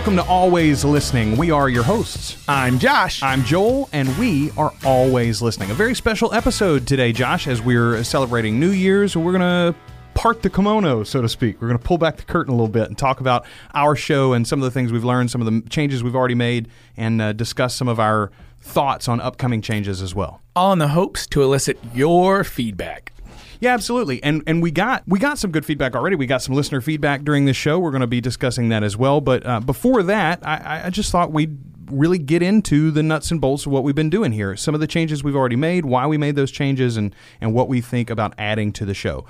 [0.00, 1.36] Welcome to Always Listening.
[1.36, 2.42] We are your hosts.
[2.48, 3.22] I'm Josh.
[3.22, 5.70] I'm Joel, and we are always listening.
[5.70, 9.14] A very special episode today, Josh, as we're celebrating New Year's.
[9.14, 9.78] We're going to
[10.14, 11.60] part the kimono, so to speak.
[11.60, 13.44] We're going to pull back the curtain a little bit and talk about
[13.74, 16.34] our show and some of the things we've learned, some of the changes we've already
[16.34, 18.30] made, and uh, discuss some of our
[18.62, 20.40] thoughts on upcoming changes as well.
[20.56, 23.12] All in the hopes to elicit your feedback.
[23.60, 24.22] Yeah, absolutely.
[24.22, 26.16] And and we got we got some good feedback already.
[26.16, 27.78] We got some listener feedback during this show.
[27.78, 29.20] We're going to be discussing that as well.
[29.20, 31.58] But uh, before that, I, I just thought we'd
[31.90, 34.56] really get into the nuts and bolts of what we've been doing here.
[34.56, 37.68] Some of the changes we've already made, why we made those changes, and and what
[37.68, 39.26] we think about adding to the show.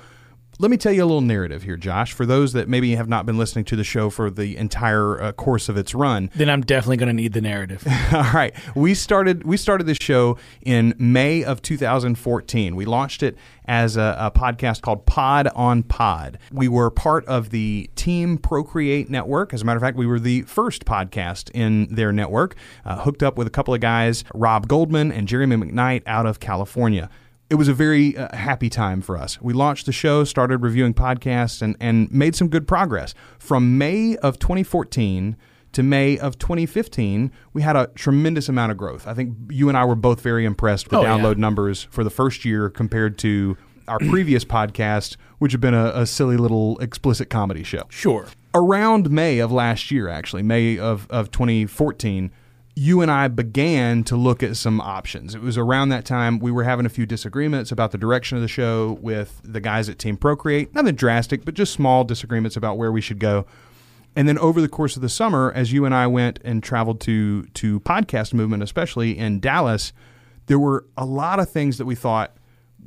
[0.61, 3.25] Let me tell you a little narrative here, Josh, for those that maybe have not
[3.25, 6.29] been listening to the show for the entire uh, course of its run.
[6.35, 7.83] Then I'm definitely going to need the narrative.
[8.13, 12.75] All right, we started we started this show in May of 2014.
[12.75, 16.37] We launched it as a, a, podcast called Pod on Pod.
[16.51, 19.55] We were part of the Team Procreate network.
[19.55, 23.23] As a matter of fact, we were the first podcast in their network, uh, hooked
[23.23, 27.09] up with a couple of guys, Rob Goldman and Jeremy McKnight out of California
[27.51, 29.41] it was a very uh, happy time for us.
[29.41, 33.13] We launched the show, started reviewing podcasts, and, and made some good progress.
[33.39, 35.35] From May of 2014
[35.73, 39.05] to May of 2015, we had a tremendous amount of growth.
[39.05, 41.41] I think you and I were both very impressed with Oh, download yeah.
[41.41, 43.57] numbers for the first year compared to
[43.87, 48.27] our previous podcast, which had been a, a silly little explicit comedy show Sure.
[48.53, 52.31] around May of last year, actually, May of, of 2014,
[52.75, 55.35] you and I began to look at some options.
[55.35, 58.41] It was around that time we were having a few disagreements about the direction of
[58.41, 60.73] the show with the guys at Team Procreate.
[60.73, 63.45] Nothing drastic, but just small disagreements about where we should go.
[64.15, 66.99] And then over the course of the summer, as you and I went and traveled
[67.01, 69.93] to to podcast movement, especially in Dallas,
[70.47, 72.35] there were a lot of things that we thought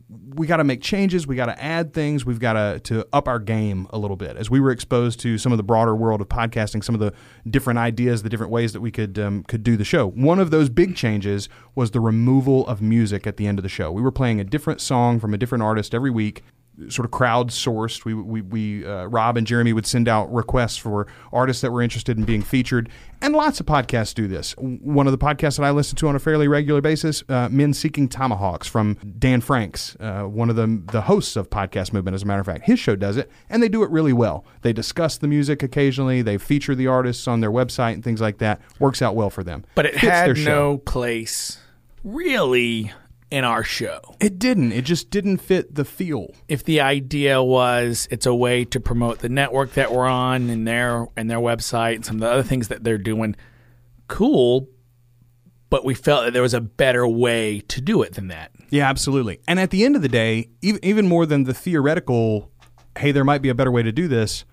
[0.09, 1.27] we got to make changes.
[1.27, 2.25] We got to add things.
[2.27, 5.39] We've got to to up our game a little bit as we were exposed to
[5.39, 7.13] some of the broader world of podcasting, some of the
[7.49, 10.09] different ideas, the different ways that we could um, could do the show.
[10.11, 13.69] One of those big changes was the removal of music at the end of the
[13.69, 13.91] show.
[13.91, 16.43] We were playing a different song from a different artist every week.
[16.89, 18.05] Sort of crowdsourced.
[18.05, 21.81] We we, we uh, Rob and Jeremy would send out requests for artists that were
[21.83, 22.89] interested in being featured,
[23.23, 24.55] and lots of podcasts do this.
[24.59, 27.75] One of the podcasts that I listen to on a fairly regular basis, uh, Men
[27.75, 32.17] Seeking Tomahawks from Dan Franks, uh, one of the the hosts of Podcast Movement.
[32.17, 34.45] As a matter of fact, his show does it, and they do it really well.
[34.63, 36.23] They discuss the music occasionally.
[36.23, 38.61] They feature the artists on their website and things like that.
[38.81, 39.65] Works out well for them.
[39.77, 40.45] But it Fits their had show.
[40.45, 41.59] no place
[42.03, 42.93] really
[43.31, 44.01] in our show.
[44.21, 44.73] It didn't.
[44.73, 46.29] It just didn't fit the feel.
[46.49, 50.67] If the idea was it's a way to promote the network that we're on and
[50.67, 53.37] their and their website and some of the other things that they're doing,
[54.09, 54.69] cool.
[55.71, 58.53] But we felt that there was a better way to do it than that.
[58.71, 59.41] Yeah, absolutely.
[59.49, 62.53] And at the end of the day, even, even more than the theoretical,
[62.97, 64.45] hey, there might be a better way to do this,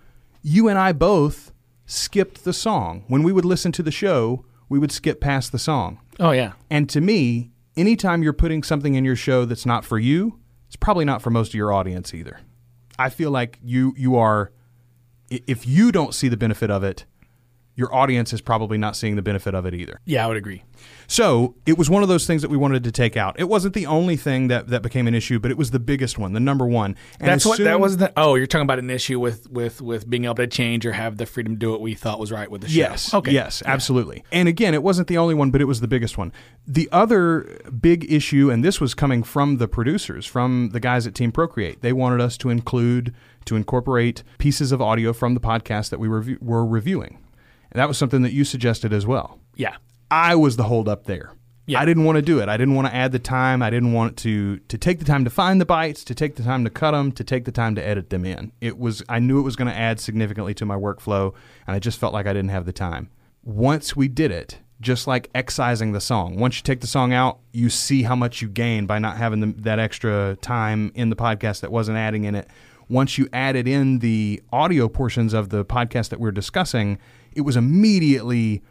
[0.41, 1.51] you and I both
[1.85, 3.03] skipped the song.
[3.07, 5.99] When we would listen to the show, we would skip past the song.
[6.19, 6.53] Oh yeah.
[6.69, 10.75] And to me, anytime you're putting something in your show that's not for you, it's
[10.75, 12.39] probably not for most of your audience either.
[12.97, 14.51] I feel like you you are
[15.29, 17.05] if you don't see the benefit of it,
[17.75, 19.99] your audience is probably not seeing the benefit of it either.
[20.05, 20.63] Yeah, I would agree.
[21.07, 23.39] So it was one of those things that we wanted to take out.
[23.39, 26.17] It wasn't the only thing that, that became an issue, but it was the biggest
[26.17, 26.95] one, the number one.
[27.19, 27.97] And That's what that was.
[27.97, 30.93] The, oh, you're talking about an issue with with with being able to change or
[30.93, 32.79] have the freedom to do what we thought was right with the show.
[32.79, 33.13] Yes.
[33.13, 33.31] Okay.
[33.31, 34.23] Yes, absolutely.
[34.31, 36.31] And again, it wasn't the only one, but it was the biggest one.
[36.65, 41.15] The other big issue, and this was coming from the producers, from the guys at
[41.15, 43.13] Team Procreate, they wanted us to include,
[43.45, 47.19] to incorporate pieces of audio from the podcast that we rev- were reviewing.
[47.71, 49.39] And that was something that you suggested as well.
[49.55, 49.75] Yeah.
[50.09, 51.31] I was the holdup there.
[51.67, 51.79] Yeah.
[51.79, 52.49] I didn't want to do it.
[52.49, 53.61] I didn't want to add the time.
[53.61, 56.43] I didn't want to to take the time to find the bites, to take the
[56.43, 58.51] time to cut them, to take the time to edit them in.
[58.59, 61.33] It was I knew it was going to add significantly to my workflow,
[61.67, 63.09] and I just felt like I didn't have the time.
[63.43, 66.37] Once we did it, just like excising the song.
[66.37, 69.39] Once you take the song out, you see how much you gain by not having
[69.39, 72.47] the, that extra time in the podcast that wasn't adding in it.
[72.89, 76.97] Once you added in the audio portions of the podcast that we we're discussing,
[77.33, 78.61] it was immediately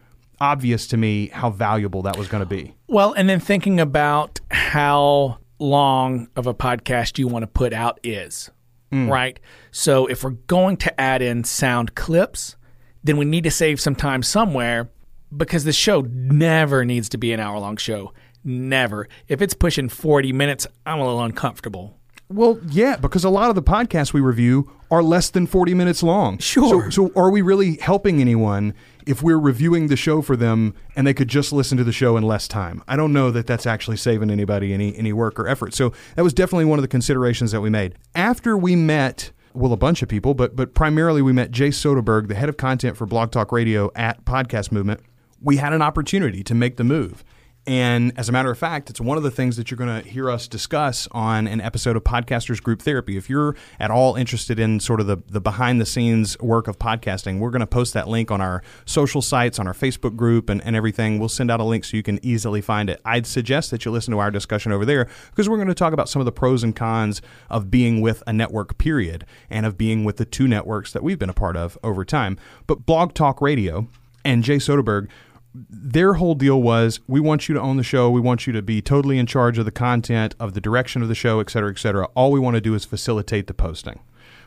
[0.40, 2.74] obvious to me how valuable that was going to be.
[2.88, 8.00] Well, and then thinking about how long of a podcast you want to put out
[8.02, 8.50] is,
[8.90, 9.08] mm.
[9.08, 9.38] right?
[9.70, 12.56] So if we're going to add in sound clips,
[13.04, 14.90] then we need to save some time somewhere
[15.34, 18.12] because the show never needs to be an hour long show.
[18.42, 19.06] Never.
[19.28, 21.99] If it's pushing 40 minutes, I'm a little uncomfortable.
[22.30, 26.00] Well, yeah, because a lot of the podcasts we review are less than 40 minutes
[26.00, 26.38] long.
[26.38, 26.88] Sure.
[26.90, 28.72] So, so are we really helping anyone
[29.04, 32.16] if we're reviewing the show for them and they could just listen to the show
[32.16, 32.84] in less time?
[32.86, 35.74] I don't know that that's actually saving anybody any any work or effort.
[35.74, 37.96] So that was definitely one of the considerations that we made.
[38.14, 42.28] After we met well, a bunch of people, but but primarily we met Jay Soderberg,
[42.28, 45.00] the head of content for Blog Talk Radio at Podcast Movement.
[45.40, 47.24] We had an opportunity to make the move.
[47.70, 50.08] And as a matter of fact, it's one of the things that you're going to
[50.08, 53.16] hear us discuss on an episode of Podcasters Group Therapy.
[53.16, 56.80] If you're at all interested in sort of the, the behind the scenes work of
[56.80, 60.50] podcasting, we're going to post that link on our social sites, on our Facebook group,
[60.50, 61.20] and, and everything.
[61.20, 63.00] We'll send out a link so you can easily find it.
[63.04, 65.92] I'd suggest that you listen to our discussion over there because we're going to talk
[65.92, 69.78] about some of the pros and cons of being with a network, period, and of
[69.78, 72.36] being with the two networks that we've been a part of over time.
[72.66, 73.86] But Blog Talk Radio
[74.24, 75.08] and Jay Soderberg
[75.54, 78.10] their whole deal was we want you to own the show.
[78.10, 81.08] We want you to be totally in charge of the content of the direction of
[81.08, 82.06] the show et cetera et cetera.
[82.14, 84.00] All we want to do is facilitate the posting.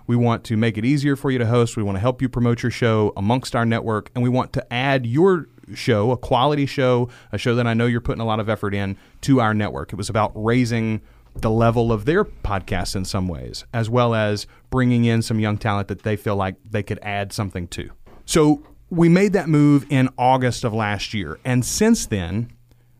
[0.05, 1.77] We want to make it easier for you to host.
[1.77, 4.73] We want to help you promote your show amongst our network and we want to
[4.73, 8.37] add your show a quality show a show that i know you're putting a lot
[8.41, 9.93] of effort in to our network.
[9.93, 11.01] It was about raising
[11.35, 15.57] the level of their podcasts in some ways as well as bringing in some young
[15.57, 17.89] talent that they feel like they could add something to.
[18.25, 18.63] So
[18.93, 21.39] we made that move in August of last year.
[21.43, 22.51] And since then,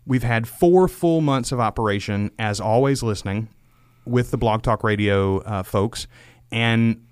[0.05, 3.47] we've had four full months of operation, as always, listening
[4.05, 6.07] with the Blog Talk Radio uh, folks.
[6.51, 7.05] And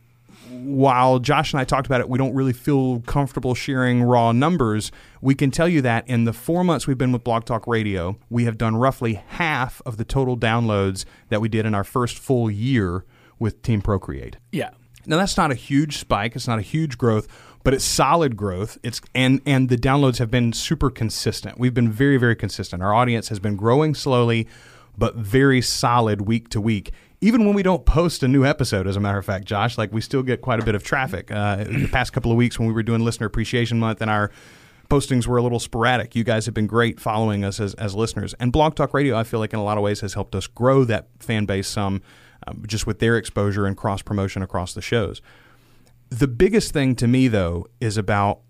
[0.50, 4.92] while Josh and I talked about it, we don't really feel comfortable sharing raw numbers.
[5.22, 8.18] We can tell you that in the four months we've been with Blog Talk Radio,
[8.30, 12.18] we have done roughly half of the total downloads that we did in our first
[12.18, 13.06] full year
[13.38, 14.38] with Team Procreate.
[14.52, 14.72] Yeah.
[15.06, 17.28] Now, that's not a huge spike, it's not a huge growth
[17.64, 18.78] but it's solid growth.
[18.84, 21.60] It's and and the downloads have been super consistent.
[21.60, 22.82] We've been very very consistent.
[22.82, 24.48] Our audience has been growing slowly,
[24.98, 26.92] but very solid week to week.
[27.24, 29.94] Even when we don't post a new episode, as a matter of fact, Josh, like
[29.94, 31.30] we still get quite a bit of traffic.
[31.32, 34.32] Uh, the past couple of weeks when we were doing Listener Appreciation Month and our
[34.90, 36.16] postings were a little sporadic.
[36.16, 38.34] You guys have been great following us as, as listeners.
[38.40, 40.48] And Blog Talk Radio, I feel like in a lot of ways has helped us
[40.48, 42.02] grow that fan base some
[42.46, 45.22] um, just with their exposure and cross promotion across the shows.
[46.12, 48.42] The biggest thing to me, though, is about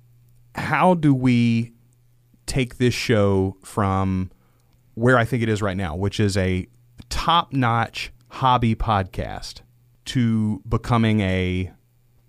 [0.56, 1.74] how do we
[2.48, 4.32] take this show from
[4.96, 6.68] where I think it is right now, which is a
[7.10, 9.62] top notch hobby podcast,
[10.06, 11.72] to becoming a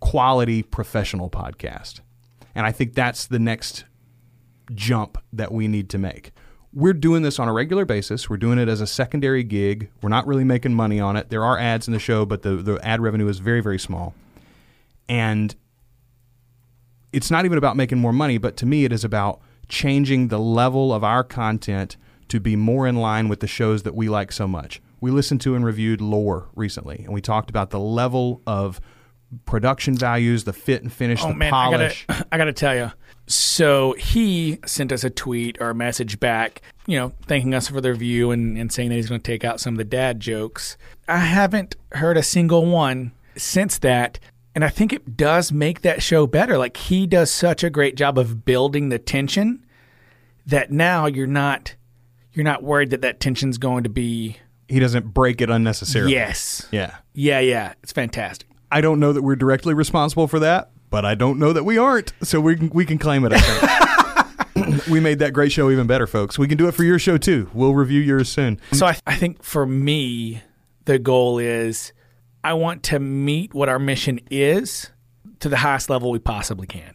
[0.01, 2.01] quality professional podcast.
[2.55, 3.85] And I think that's the next
[4.75, 6.33] jump that we need to make.
[6.75, 8.29] We're doing this on a regular basis.
[8.29, 9.91] We're doing it as a secondary gig.
[10.03, 11.31] We're not really making money on it.
[11.31, 14.15] There are ads in the show, but the, the ad revenue is very, very small.
[15.09, 15.55] And
[17.13, 20.39] it's not even about making more money, but to me, it is about changing the
[20.39, 21.97] level of our content
[22.29, 24.81] to be more in line with the shows that we like so much.
[25.01, 28.81] We listened to and reviewed Lore recently, and we talked about the level of
[29.45, 32.05] production values, the fit and finish, Oh the man, polish.
[32.09, 32.93] I gotta, I gotta tell you.
[33.27, 37.81] So he sent us a tweet or a message back, you know, thanking us for
[37.81, 40.21] the review and, and saying that he's going to take out some of the dad
[40.21, 40.77] jokes.
[41.09, 44.19] I haven't heard a single one since that,
[44.55, 46.59] and I think it does make that show better.
[46.59, 49.65] Like he does such a great job of building the tension
[50.47, 51.75] that now you're not
[52.33, 54.37] you're not worried that that tension's going to be
[54.69, 56.13] He doesn't break it unnecessarily.
[56.13, 56.97] yes, Yeah.
[57.13, 57.75] yeah, yeah.
[57.83, 58.49] It's fantastic.
[58.71, 61.77] I don't know that we're directly responsible for that, but I don't know that we
[61.77, 62.13] aren't.
[62.23, 64.87] So we can, we can claim it, I think.
[64.89, 66.39] we made that great show even better, folks.
[66.39, 67.51] We can do it for your show too.
[67.53, 68.59] We'll review yours soon.
[68.73, 70.41] So I, I think for me,
[70.87, 71.93] the goal is
[72.45, 74.91] I want to meet what our mission is
[75.41, 76.95] to the highest level we possibly can.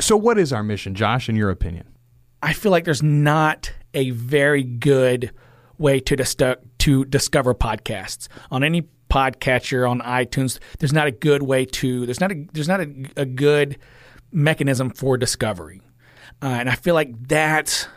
[0.00, 1.86] So, what is our mission, Josh, in your opinion?
[2.42, 5.32] I feel like there's not a very good
[5.78, 6.36] way to dis-
[6.78, 10.58] to discover podcasts on any podcatcher on iTunes.
[10.78, 12.06] There's not a good way to.
[12.06, 13.78] There's not a there's not a, a good
[14.32, 15.80] mechanism for discovery,
[16.42, 17.88] uh, and I feel like that's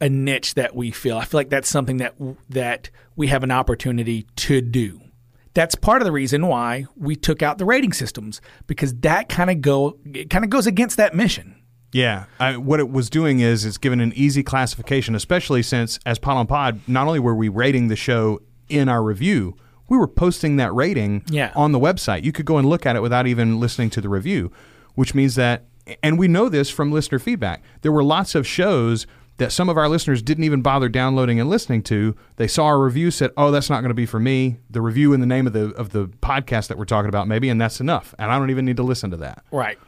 [0.00, 1.16] a niche that we feel.
[1.16, 2.14] I feel like that's something that
[2.50, 5.00] that we have an opportunity to do.
[5.54, 9.50] That's part of the reason why we took out the rating systems because that kind
[9.50, 11.56] of go it kind of goes against that mission.
[11.92, 16.18] Yeah, I, what it was doing is it's given an easy classification, especially since as
[16.18, 18.40] Pod on Pod, not only were we rating the show
[18.70, 19.54] in our review,
[19.90, 21.52] we were posting that rating Yeah.
[21.54, 22.24] on the website.
[22.24, 24.50] You could go and look at it without even listening to the review,
[24.94, 25.64] which means that,
[26.02, 29.06] and we know this from listener feedback, there were lots of shows
[29.38, 32.14] that some of our listeners didn't even bother downloading and listening to.
[32.36, 35.12] They saw our review, said, "Oh, that's not going to be for me." The review
[35.12, 37.80] in the name of the of the podcast that we're talking about, maybe, and that's
[37.80, 38.14] enough.
[38.18, 39.78] And I don't even need to listen to that Right.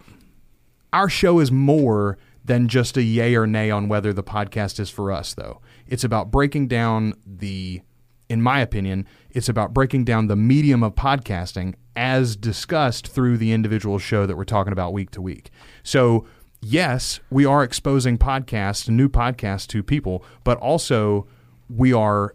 [0.92, 4.90] our show is more than just a yay or nay on whether the podcast is
[4.90, 5.60] for us, though.
[5.86, 7.80] It's about breaking down the,
[8.28, 13.52] in my opinion, it's about breaking down the medium of podcasting as discussed through the
[13.52, 15.50] individual show that we're talking about week to week.
[15.82, 16.26] So,
[16.64, 21.26] yes, we are exposing podcasts, new podcasts to people, but also
[21.68, 22.34] we are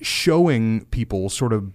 [0.00, 1.72] showing people sort of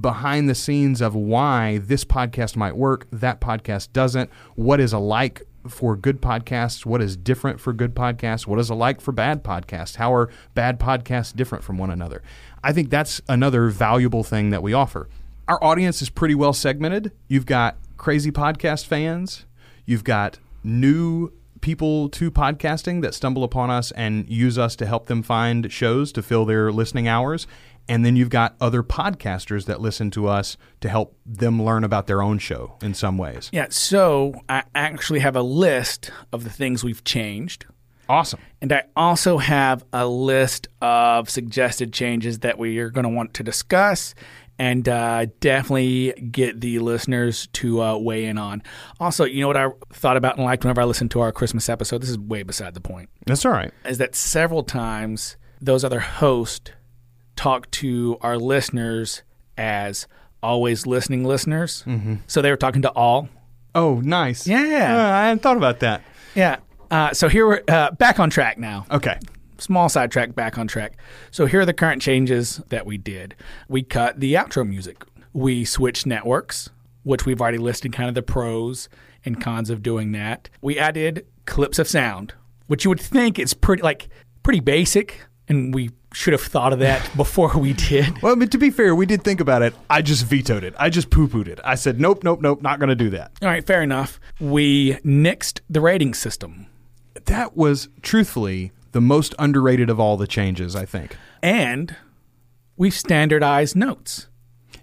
[0.00, 5.42] behind the scenes of why this podcast might work, that podcast doesn't, what is alike
[5.68, 9.96] for good podcasts, what is different for good podcasts, what is alike for bad podcasts,
[9.96, 12.22] how are bad podcasts different from one another.
[12.62, 15.08] I think that's another valuable thing that we offer.
[15.48, 17.12] Our audience is pretty well segmented.
[17.26, 19.46] You've got crazy podcast fans,
[19.86, 25.06] you've got new people to podcasting that stumble upon us and use us to help
[25.06, 27.46] them find shows to fill their listening hours.
[27.88, 32.08] And then you've got other podcasters that listen to us to help them learn about
[32.08, 33.48] their own show in some ways.
[33.52, 37.64] Yeah, so I actually have a list of the things we've changed.
[38.08, 38.40] Awesome.
[38.60, 43.34] And I also have a list of suggested changes that we are going to want
[43.34, 44.14] to discuss
[44.58, 48.62] and uh, definitely get the listeners to uh, weigh in on.
[49.00, 51.68] Also, you know what I thought about and liked whenever I listened to our Christmas
[51.68, 52.02] episode?
[52.02, 53.10] This is way beside the point.
[53.26, 53.72] That's all right.
[53.84, 56.70] Is that several times those other hosts
[57.34, 59.22] talk to our listeners
[59.58, 60.06] as
[60.42, 61.82] always listening listeners.
[61.86, 62.16] Mm-hmm.
[62.26, 63.28] So they were talking to all.
[63.74, 64.46] Oh, nice.
[64.46, 64.56] Yeah.
[64.58, 66.02] Uh, I hadn't thought about that.
[66.34, 66.56] Yeah.
[66.90, 68.86] Uh, so here we're uh, back on track now.
[68.90, 69.18] Okay.
[69.58, 70.98] Small sidetrack, back on track.
[71.30, 73.34] So here are the current changes that we did.
[73.68, 75.04] We cut the outro music.
[75.32, 76.70] We switched networks,
[77.02, 78.88] which we've already listed kind of the pros
[79.24, 80.48] and cons of doing that.
[80.60, 82.34] We added clips of sound,
[82.66, 84.08] which you would think is pretty like
[84.42, 88.20] pretty basic, and we should have thought of that before we did.
[88.22, 89.74] Well, I mean, to be fair, we did think about it.
[89.90, 90.74] I just vetoed it.
[90.78, 91.60] I just poo pooed it.
[91.64, 93.32] I said, nope, nope, nope, not going to do that.
[93.42, 94.18] All right, fair enough.
[94.40, 96.66] We nixed the rating system.
[97.26, 101.18] That was truthfully the most underrated of all the changes, I think.
[101.42, 101.94] And
[102.78, 104.26] we've standardized notes.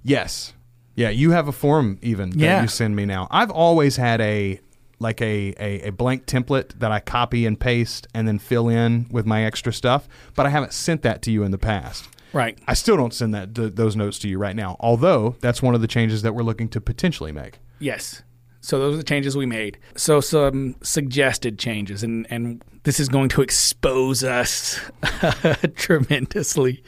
[0.03, 0.53] Yes.
[0.93, 2.62] Yeah, you have a form even that Yeah.
[2.62, 3.27] you send me now.
[3.32, 4.60] I've always had a
[5.00, 9.08] like a, a, a blank template that I copy and paste and then fill in
[9.10, 12.08] with my extra stuff, but I haven't sent that to you in the past.
[12.34, 12.58] Right.
[12.67, 14.77] I still don't send that th- those notes to you right now.
[14.79, 17.58] Although that's one of the changes that we're looking to potentially make.
[17.79, 18.22] Yes.
[18.65, 19.77] So those are the changes we made.
[19.98, 24.79] So some suggested changes, and and this is going to expose us
[25.75, 26.84] tremendously.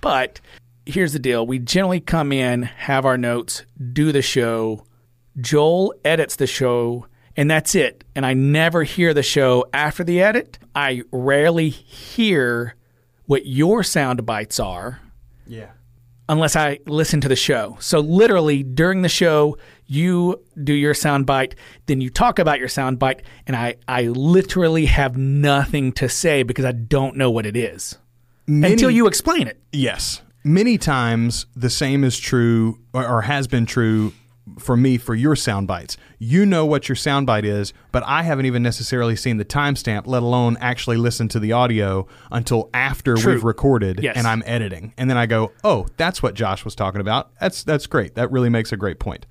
[0.00, 0.40] But
[0.84, 4.84] here's the deal: we generally come in, have our notes, do the show.
[5.40, 7.06] Joel edits the show,
[7.36, 8.04] and that's it.
[8.14, 10.58] And I never hear the show after the edit.
[10.74, 12.74] I rarely hear
[13.26, 15.00] what your sound bites are
[15.46, 15.70] Yeah.
[16.28, 17.76] unless I listen to the show.
[17.80, 21.54] So literally during the show, you do your soundbite,
[21.86, 26.64] then you talk about your soundbite, and I, I literally have nothing to say because
[26.64, 27.98] I don't know what it is
[28.48, 29.60] until you explain it.
[29.72, 30.22] Yes.
[30.44, 34.12] Many times the same is true or, or has been true
[34.60, 35.96] for me for your sound bites.
[36.20, 40.22] You know what your soundbite is, but I haven't even necessarily seen the timestamp, let
[40.22, 43.32] alone actually listen to the audio until after True.
[43.34, 44.16] we've recorded Yes.
[44.16, 44.94] and I'm editing.
[44.96, 48.14] And then I go, "Oh, that's what Josh was talking about." That's that's great.
[48.14, 49.26] That really makes a great point.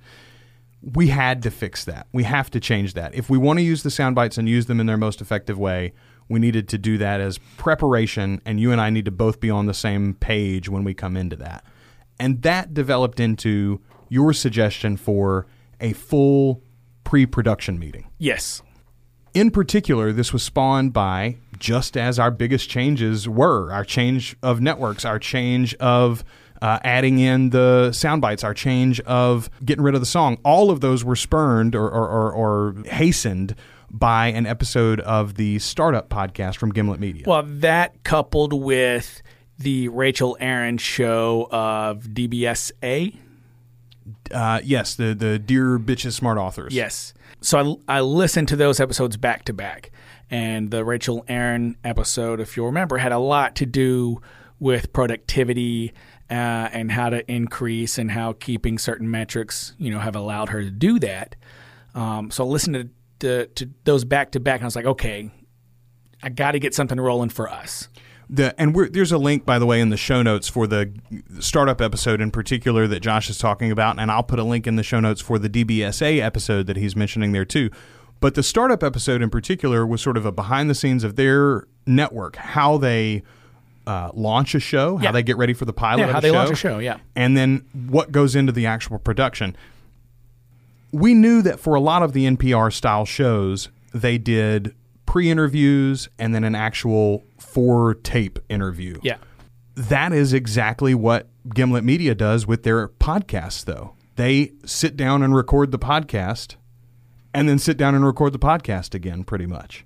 [0.82, 2.06] We had to fix that.
[2.12, 3.14] We have to change that.
[3.14, 5.58] If we want to use the sound bites and use them in their most effective
[5.58, 5.92] way,
[6.28, 9.50] we needed to do that as preparation, and you and I need to both be
[9.50, 11.64] on the same page when we come into that.
[12.18, 15.46] And that developed into your suggestion for
[15.80, 16.62] a full
[17.04, 18.10] pre production meeting.
[18.18, 18.62] Yes.
[19.34, 24.60] In particular, this was spawned by just as our biggest changes were our change of
[24.60, 26.24] networks, our change of
[26.62, 30.38] uh, adding in the sound bites, our change of getting rid of the song.
[30.44, 33.54] All of those were spurned or, or, or, or hastened
[33.90, 37.24] by an episode of the Startup podcast from Gimlet Media.
[37.26, 39.22] Well, that coupled with
[39.58, 43.16] the Rachel Aaron show of DBSA.
[44.32, 46.74] uh, yes, the, the Dear Bitches Smart Authors.
[46.74, 47.14] Yes.
[47.40, 49.90] So I, I listened to those episodes back to back.
[50.30, 54.20] And the Rachel Aaron episode, if you'll remember, had a lot to do
[54.58, 55.92] with productivity
[56.30, 60.62] uh, and how to increase and how keeping certain metrics, you know, have allowed her
[60.62, 61.36] to do that.
[61.94, 62.88] Um, so I listened to,
[63.20, 65.30] to, to those back to back and I was like, okay,
[66.22, 67.88] I got to get something rolling for us.
[68.28, 70.92] The, and there's a link, by the way, in the show notes for the
[71.38, 74.74] startup episode in particular that Josh is talking about, and I'll put a link in
[74.74, 77.70] the show notes for the DBSA episode that he's mentioning there too.
[78.18, 81.68] But the startup episode in particular was sort of a behind the scenes of their
[81.86, 83.22] network, how they
[83.86, 86.34] uh, launch a show, how they get ready for the pilot, Yeah, how they show,
[86.34, 86.98] launch a show, yeah.
[87.14, 89.56] and then what goes into the actual production.
[90.92, 94.74] We knew that for a lot of the NPR style shows, they did
[95.04, 98.98] pre interviews and then an actual for tape interview.
[99.02, 99.18] Yeah.
[99.74, 103.94] That is exactly what Gimlet Media does with their podcasts, though.
[104.16, 106.56] They sit down and record the podcast
[107.34, 109.84] and then sit down and record the podcast again, pretty much.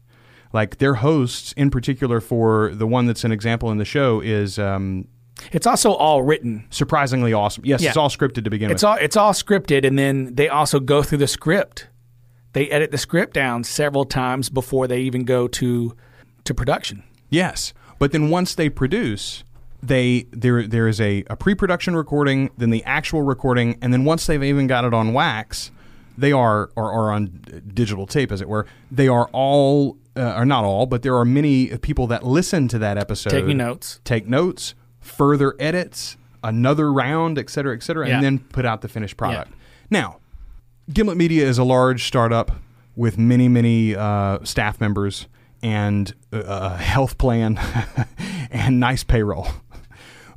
[0.52, 4.59] Like their hosts, in particular, for the one that's an example in the show, is
[4.59, 5.07] um,
[5.52, 6.66] It's also all written.
[6.71, 7.64] Surprisingly awesome.
[7.64, 7.88] Yes, Yeah.
[7.90, 8.88] it's all scripted to begin It's with.
[8.90, 11.87] all it's all scripted, and then they also go through the script.
[12.52, 15.95] They edit the script down several times before they even go to
[16.45, 17.04] to production.
[17.28, 19.45] Yes, but then once they produce,
[19.80, 24.26] they there there is a, a pre-production recording, then the actual recording, and then once
[24.26, 25.71] they've even got it on wax,
[26.19, 27.40] they are or, or on
[27.73, 28.66] digital tape, as it were.
[28.90, 32.79] They are all, uh, or not all, but there are many people that listen to
[32.79, 34.00] that episode, Taking notes.
[34.05, 38.17] take notes, further edits, another round, et cetera, et cetera, Yeah.
[38.17, 39.52] and then put out the finished product.
[39.90, 40.19] Now,
[40.93, 42.50] Gimlet Media is a large startup
[42.97, 45.26] with many, many uh, staff members
[45.62, 47.59] and a health plan
[48.50, 49.47] and nice payroll.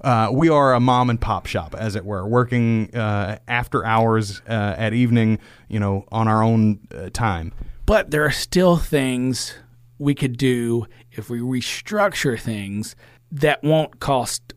[0.02, 4.42] Uh, we are a mom and pop shop, as it were, working uh, after hours
[4.50, 5.40] uh, at evening,
[5.70, 7.54] you know, on our own uh, time.
[7.86, 9.54] But there are still things
[10.04, 12.96] we could do if we restructure things
[13.32, 14.54] that won't cost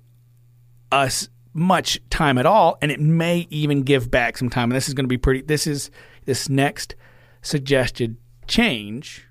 [0.91, 4.71] us much time at all, and it may even give back some time.
[4.71, 5.43] And this is going to be pretty.
[5.43, 5.91] This is
[6.25, 6.97] this next
[7.43, 8.17] suggested
[8.49, 9.27] change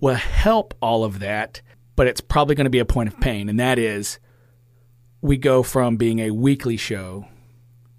[0.00, 1.62] will help all of that,
[1.94, 4.18] but it's probably going to be a point of pain, and that is
[5.22, 7.26] we go from being a weekly show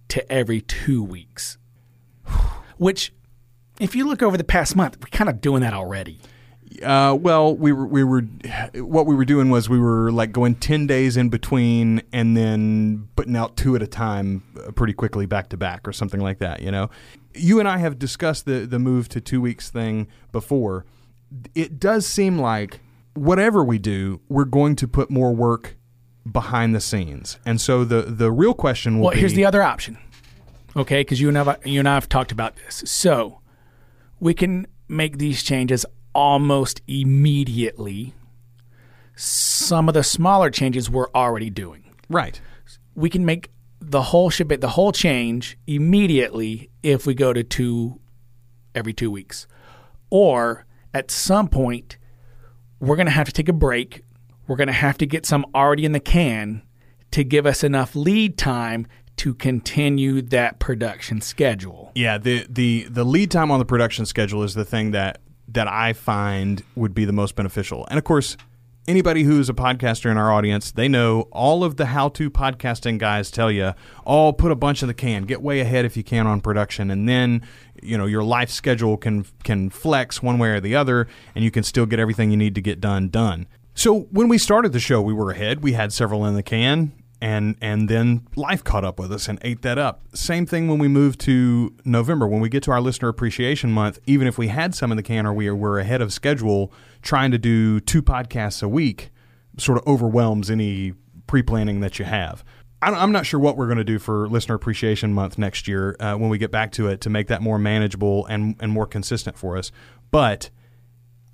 [0.09, 1.57] to every two weeks,
[2.77, 3.13] which.
[3.79, 6.19] If you look over the past month, we're kind of doing that already.
[6.84, 8.22] Uh, well, we were we were
[8.75, 13.07] what we were doing was we were like going ten days in between, and then
[13.15, 16.39] putting out two at a time, uh, pretty quickly back to back, or something like
[16.39, 16.62] that.
[16.62, 16.89] You know,
[17.34, 20.86] you and I have discussed the the move to two weeks thing before.
[21.55, 22.79] It does seem like
[23.13, 25.75] whatever we do, we're going to put more work
[26.31, 29.63] behind the scenes, and so the the real question will Well, be here's the other
[29.63, 29.98] option.
[30.75, 32.84] Okay, because you and I, you and I have talked about this.
[32.86, 33.41] So
[34.19, 35.86] we can make these changes
[36.17, 38.13] almost immediately.
[39.15, 41.95] Some of the smaller changes we're already doing.
[42.09, 42.41] right.
[42.95, 47.99] We can make the whole ship the whole change immediately if we go to two
[48.73, 49.45] every two weeks,
[50.10, 51.97] or at some point
[52.80, 54.03] we're going to have to take a break.
[54.47, 56.63] We're going to have to get some already in the can
[57.12, 61.91] to give us enough lead time to continue that production schedule.
[61.93, 65.67] Yeah, the the the lead time on the production schedule is the thing that that
[65.67, 67.88] I find would be the most beneficial.
[67.89, 68.38] And of course,
[68.88, 73.29] anybody who's a podcaster in our audience, they know all of the how-to podcasting guys
[73.29, 73.73] tell you,
[74.05, 75.23] "Oh, put a bunch in the can.
[75.23, 77.41] Get way ahead if you can on production and then,
[77.81, 81.51] you know, your life schedule can can flex one way or the other and you
[81.51, 84.79] can still get everything you need to get done done." So, when we started the
[84.79, 85.62] show, we were ahead.
[85.62, 89.39] We had several in the can and and then life caught up with us and
[89.41, 90.03] ate that up.
[90.13, 92.27] Same thing when we moved to November.
[92.27, 95.03] When we get to our listener appreciation month, even if we had some in the
[95.03, 99.10] can or we were ahead of schedule, trying to do two podcasts a week
[99.58, 100.93] sort of overwhelms any
[101.25, 102.43] pre-planning that you have.
[102.80, 106.13] I'm not sure what we're going to do for listener appreciation month next year uh,
[106.13, 109.36] when we get back to it to make that more manageable and and more consistent
[109.36, 109.71] for us.
[110.12, 110.51] But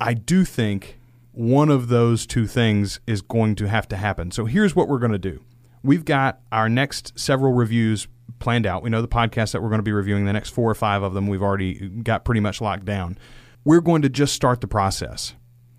[0.00, 0.98] I do think
[1.32, 4.30] one of those two things is going to have to happen.
[4.30, 5.42] So here's what we're going to do.
[5.84, 8.82] We've got our next several reviews planned out.
[8.82, 11.02] We know the podcast that we're going to be reviewing, the next four or five
[11.02, 13.18] of them we've already got pretty much locked down.
[13.64, 15.34] We're going to just start the process.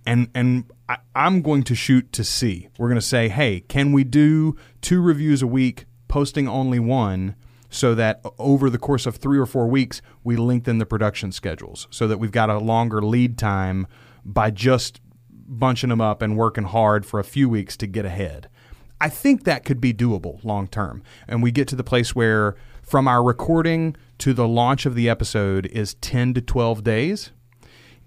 [0.06, 2.70] And and I, I'm going to shoot to see.
[2.78, 7.36] We're going to say, hey, can we do two reviews a week, posting only one,
[7.72, 11.88] so that over the course of three or four weeks, we lengthen the production schedules
[11.89, 13.88] so that we've got a longer lead time
[14.24, 18.50] by just bunching them up and working hard for a few weeks to get ahead.
[19.02, 21.04] I think that could be doable long term.
[21.28, 25.10] And we get to the place where from our recording to the launch of the
[25.10, 27.32] episode is 10 to 12 days.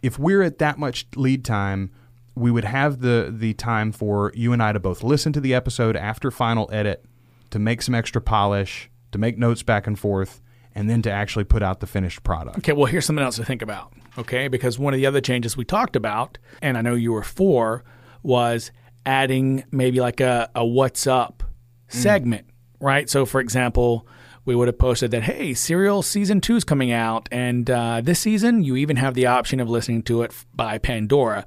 [0.03, 1.91] If we're at that much lead time,
[2.35, 5.55] we would have the the time for you and I to both listen to the
[5.55, 7.05] episode after final edit,
[7.51, 10.41] to make some extra polish, to make notes back and forth,
[10.75, 12.59] and then to actually put out the finished product.
[12.59, 13.93] Okay, well, here's something else to think about.
[14.17, 17.25] Okay, because one of the other changes we talked about, and I know you were
[17.25, 17.83] for,
[18.23, 18.71] was
[19.09, 21.43] adding maybe like a, a what's up
[21.89, 22.47] segment,
[22.79, 23.09] right?
[23.09, 24.07] So, for example,
[24.45, 28.21] we would have posted that, hey, Serial season two is coming out, and uh, this
[28.21, 31.47] season you even have the option of listening to it by Pandora,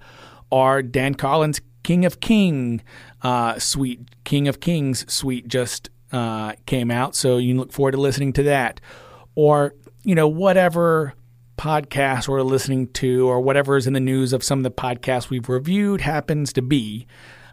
[0.50, 2.82] or Dan Carlin's King of King
[3.22, 7.92] uh, suite, King of Kings suite just uh, came out, so you can look forward
[7.92, 8.82] to listening to that,
[9.36, 11.14] or you know whatever
[11.60, 15.30] podcast we're listening to, or whatever is in the news of some of the podcasts
[15.30, 17.06] we've reviewed happens to be,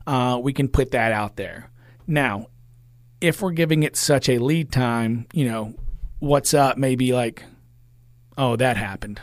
[0.09, 1.71] uh, we can put that out there.
[2.07, 2.47] Now,
[3.21, 5.75] if we're giving it such a lead time, you know,
[6.19, 6.79] what's up?
[6.79, 7.45] Maybe like,
[8.39, 9.21] oh, that happened.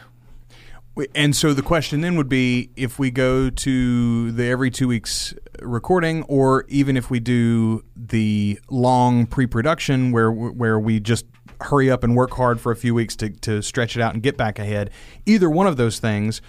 [1.15, 5.33] And so the question then would be if we go to the every two weeks
[5.59, 11.25] recording, or even if we do the long pre-production where where we just
[11.61, 14.21] hurry up and work hard for a few weeks to, to stretch it out and
[14.21, 14.91] get back ahead.
[15.25, 16.41] Either one of those things,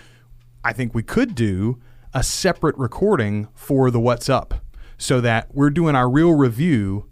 [0.62, 1.80] I think we could do
[2.14, 4.54] a separate recording for the What's Up
[4.98, 7.06] so that we're doing our real review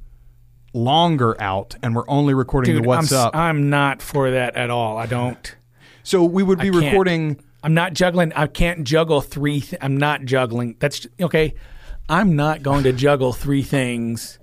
[0.73, 3.37] longer out and we're only recording Dude, the What's I'm, Up.
[3.37, 4.97] I'm not for that at all.
[4.97, 5.55] I don't.
[6.03, 7.43] so we would be recording.
[7.63, 8.33] I'm not juggling.
[8.35, 9.61] I can't juggle three.
[9.61, 10.77] Th- I'm not juggling.
[10.79, 11.55] That's okay.
[12.09, 14.39] I'm not going to juggle three things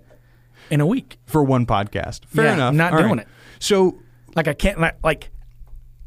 [0.71, 1.17] in a week.
[1.25, 2.25] for one podcast.
[2.25, 2.69] Fair Yeah, enough.
[2.69, 3.27] I'm not All doing it.
[3.59, 3.99] So
[4.35, 4.79] Like I can't.
[4.79, 5.29] Like, like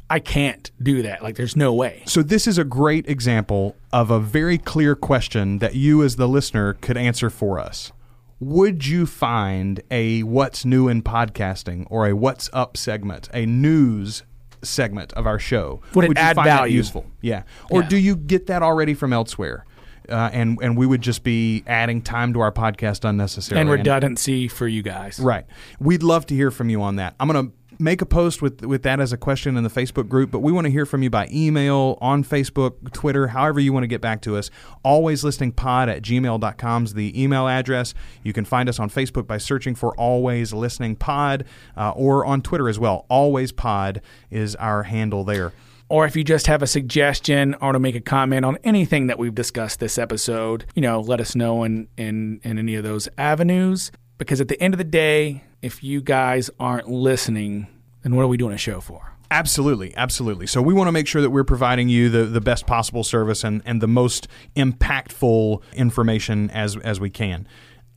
[0.09, 1.23] I can't do that.
[1.23, 2.03] Like there's no way.
[2.05, 6.27] so this is a great example of a very clear question that you as the
[6.27, 7.91] listener could answer for us.
[8.39, 14.23] Would you find a what's new in podcasting or a what's up segment, a news
[14.61, 15.81] segment of our show?
[15.93, 16.75] Would it you add value?
[16.75, 17.05] useful?
[17.21, 17.43] Yeah.
[17.71, 17.87] Or Yeah.
[17.89, 19.65] do you get that already from elsewhere?
[20.07, 23.61] Uh, and and we would just be adding time to our podcast unnecessarily.
[23.61, 25.17] And redundancy for you guys.
[25.19, 25.45] Right.
[25.79, 27.15] We'd love to hear from you on that.
[27.19, 30.07] I'm going to make a post with with that as a question in the Facebook
[30.07, 33.73] group, but we want to hear from you by email, on Facebook, Twitter, however you
[33.73, 34.49] want to get back to us.
[34.83, 37.93] Always listening pod at gmail.com is the email address.
[38.23, 41.45] You can find us on Facebook by searching for Always Listening Pod
[41.77, 43.05] uh, or on Twitter as well.
[43.09, 45.53] Always Pod is our handle there.
[45.87, 49.19] Or if you just have a suggestion or to make a comment on anything that
[49.19, 53.07] we've discussed this episode, you know, let us know in, in, in any of those
[53.17, 53.91] avenues.
[54.17, 57.65] Because at the end of the day, if you guys aren't listening,
[58.03, 59.13] then what are we doing a show for?
[59.31, 60.45] Absolutely, absolutely.
[60.45, 63.43] So we want to make sure that we're providing you the, the best possible service
[63.43, 67.47] and, and the most impactful information as as we can.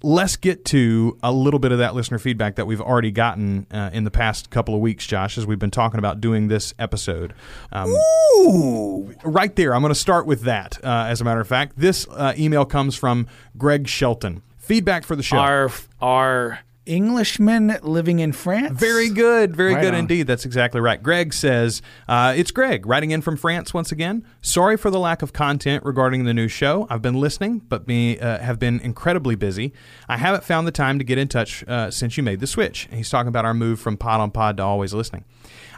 [0.02, 3.90] Let's get to a little bit of that listener feedback that we've already gotten uh,
[3.92, 7.35] in the past couple of weeks, Josh, as we've been talking about doing this episode.
[7.72, 9.12] Um, Ooh.
[9.24, 10.78] right there, I'm going to start with that.
[10.83, 13.26] Uh, as a matter of fact, this uh, email comes from
[13.59, 14.42] Greg Shelton.
[14.57, 15.37] Feedback for the show.
[15.37, 18.79] Our, our Englishman living in France?
[18.81, 19.55] Very good.
[19.55, 20.01] Very Right good on.
[20.01, 20.27] indeed.
[20.27, 21.03] That's exactly right.
[21.03, 24.24] Greg says, uh, It's Greg writing in from France once again.
[24.40, 26.87] Sorry for the lack of content regarding the new show.
[26.90, 29.72] I've been listening, but be, uh, have been incredibly busy.
[30.09, 32.87] I haven't found the time to get in touch uh, since you made the switch.
[32.87, 35.24] And he's talking about our move from pod on pod to always listening.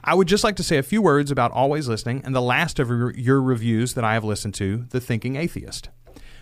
[0.03, 2.79] I would just like to say a few words about always listening and the last
[2.79, 5.91] of your your reviews that I have listened to, The Thinking Atheist.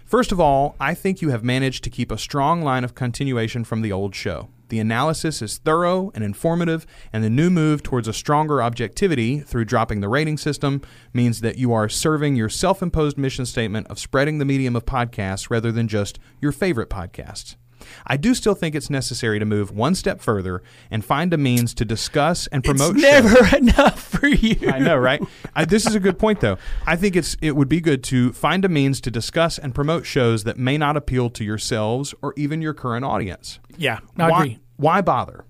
[0.04, 3.64] First of all, I think you have managed to keep a strong line of continuation
[3.64, 4.48] from the old show.
[4.68, 9.64] The analysis is thorough and informative, and the new move towards a stronger objectivity through
[9.64, 13.98] dropping the rating system means that you are serving your self imposed mission statement of
[13.98, 17.56] spreading the medium of podcasts rather than just your favorite podcasts.
[18.06, 21.74] I do still think it's necessary to move one step further and find a means
[21.74, 23.24] to discuss and promote It's shows.
[23.24, 24.70] never enough for you.
[24.70, 25.22] I know, right?
[25.54, 26.58] I, this is a good point, though.
[26.86, 30.06] I think it's it would be good to find a means to discuss and promote
[30.06, 33.58] shows that may not appeal to yourselves or even your current audience.
[33.76, 34.58] Yeah, I why, agree.
[34.76, 35.44] Why bother?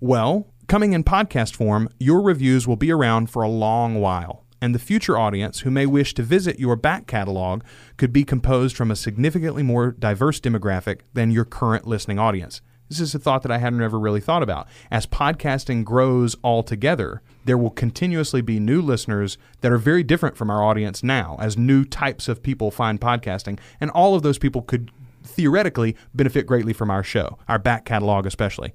[0.00, 4.74] Well, coming in podcast form, your reviews will be around for a long while, and
[4.74, 7.62] the future audience who may wish to visit your back catalog
[7.98, 12.62] could be composed from a significantly more diverse demographic than your current listening audience.
[12.88, 14.66] This is a thought that I hadn't ever really thought about.
[14.90, 20.48] As podcasting grows altogether, there will continuously be new listeners that are very different from
[20.48, 24.62] our audience now, as new types of people find podcasting, and all of those people
[24.62, 24.90] could
[25.24, 28.72] theoretically benefit greatly from our show, our back catalog especially.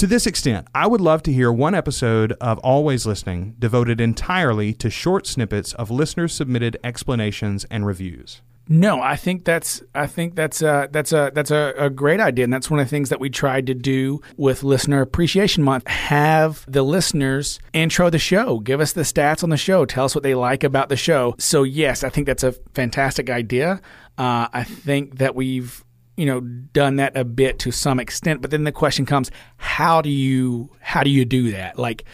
[0.00, 4.72] To this extent, I would love to hear one episode of Always Listening devoted entirely
[4.72, 8.40] to short snippets of listeners submitted explanations and reviews.
[8.66, 12.44] No, I think that's I think that's a, that's a that's a, a great idea,
[12.44, 15.86] and that's one of the things that we tried to do with Listener Appreciation Month.
[15.86, 20.14] Have the listeners intro the show, give us the stats on the show, tell us
[20.14, 21.34] what they like about the show.
[21.38, 23.82] So yes, I think that's a fantastic idea.
[24.16, 25.84] Uh, I think that we've
[26.20, 30.02] you know done that a bit to some extent, but then the question comes: How
[30.02, 31.78] do you how do you do that?
[31.78, 32.04] Like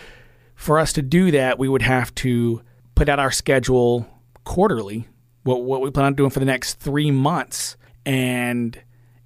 [0.55, 2.63] for us to do that, we would have to
[2.95, 4.09] put out our schedule
[4.45, 5.09] quarterly,
[5.43, 8.81] what, what we plan on doing for the next three months, and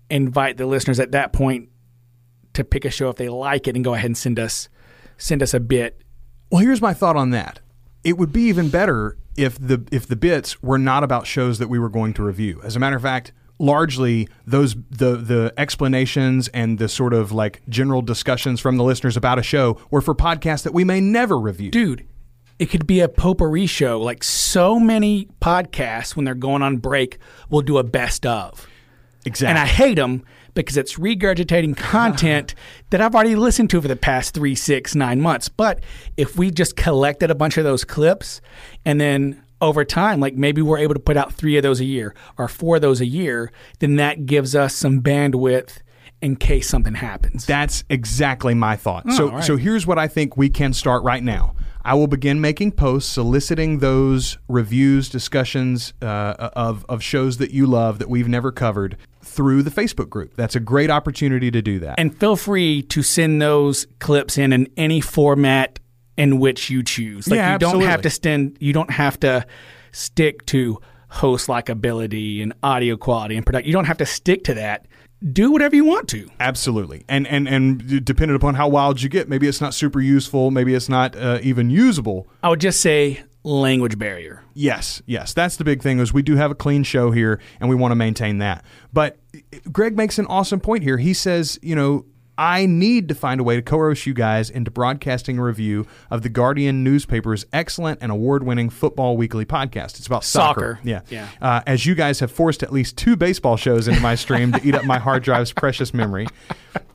[0.08, 1.68] invite the listeners at that point
[2.54, 4.70] to pick a show if they like it and go ahead and send us
[5.18, 6.00] send us a bit.
[6.50, 7.60] Well, here's my thought on that.
[8.02, 11.68] It would be even better if the if the bits were not about shows that
[11.68, 12.62] we were going to review.
[12.64, 17.60] As a matter of fact, largely those the the explanations and the sort of like
[17.68, 21.38] general discussions from the listeners about a show were for podcasts that we may never
[21.38, 21.70] review.
[21.70, 22.06] Dude,
[22.58, 24.00] it could be a potpourri show.
[24.00, 27.18] Like so many podcasts when they're going on break
[27.50, 28.66] will do a best of.
[29.24, 29.50] exactly.
[29.50, 32.54] And I hate them because it's regurgitating content
[32.90, 35.48] that I've already listened to for the past three, six, nine months.
[35.48, 35.80] But
[36.16, 38.40] if we just collected a bunch of those clips
[38.84, 41.84] and then over time, like maybe we're able to put out three of those a
[41.84, 45.78] year or four of those a year, then that gives us some bandwidth
[46.22, 47.46] in case something happens.
[47.46, 49.10] That's exactly my thought.
[49.12, 49.44] so, all right.
[49.44, 51.54] so here's what I think we can start right now.
[51.82, 57.66] I will begin making posts soliciting those reviews, discussions uh, of of shows that you
[57.66, 60.34] love that we've never covered through the Facebook group.
[60.36, 61.98] That's a great opportunity to do that.
[61.98, 65.78] and feel free to send those clips in in any format
[66.20, 67.26] in which you choose.
[67.28, 69.46] Like Yeah, you don't have to stand you don't have to
[69.92, 73.66] stick to host likability and audio quality and product.
[73.66, 74.86] You don't have to stick to that.
[75.32, 76.28] Do whatever you want to.
[76.38, 80.50] Absolutely, and and and depending upon how wild you get, maybe it's not super useful,
[80.50, 82.26] maybe it's not uh, even usable.
[82.42, 84.44] I would just say language barrier.
[84.54, 85.98] Yes, yes, that's the big thing.
[85.98, 88.64] Is we do have a clean show here, and we want to maintain that.
[88.92, 89.18] But
[89.70, 90.96] Greg makes an awesome point here.
[90.96, 92.06] He says, you know,
[92.40, 96.22] I need to find a way to coerce you guys into broadcasting a review of
[96.22, 99.98] the Guardian newspaper's excellent and award-winning football weekly podcast.
[99.98, 100.78] It's about soccer.
[100.78, 100.80] Soccer.
[100.82, 101.28] Yeah, Yeah.
[101.42, 104.66] Uh, as you guys have forced at least two baseball shows into my stream to
[104.66, 106.28] eat up my hard drive's precious memory.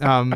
[0.01, 0.35] Um,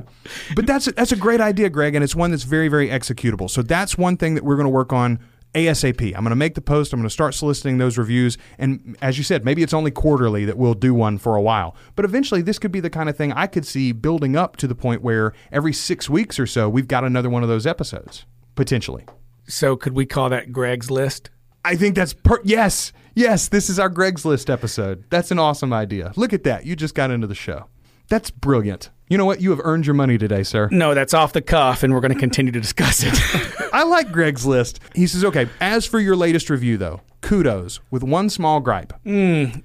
[0.56, 3.50] but that's that's a great idea, Greg, and it's one that's very very executable.
[3.50, 5.18] So that's one thing that we're going to work on
[5.54, 6.08] ASAP.
[6.16, 6.94] I'm going to make the post.
[6.94, 10.46] I'm going to start soliciting those reviews, and as you said, maybe it's only quarterly
[10.46, 11.76] that we'll do one for a while.
[11.96, 14.68] But eventually, this could be the kind of thing I could see building up to
[14.68, 18.26] the point where every six weeks or so we've got another one of those episodes
[18.56, 19.06] potentially.
[19.48, 21.30] So could we call that Greg's list?
[21.64, 23.48] I think that's per- yes, yes.
[23.48, 25.06] This is our Greg's List episode.
[25.10, 26.12] That's an awesome idea.
[26.16, 26.66] Look at that.
[26.66, 27.68] You just got into the show.
[28.10, 28.90] That's brilliant.
[29.10, 29.42] You know what?
[29.42, 30.70] You have earned your money today, sir.
[30.72, 33.70] No, that's off the cuff and we're going to continue to discuss it.
[33.74, 34.80] I like Greg's list.
[34.94, 38.94] He says, okay, as for your latest review, though, kudos with one small gripe.
[39.04, 39.64] Mm.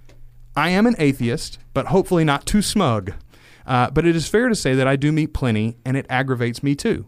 [0.57, 3.13] I am an atheist, but hopefully not too smug.
[3.67, 6.63] Uh, but it is fair to say that I do meet plenty, and it aggravates
[6.63, 7.07] me too.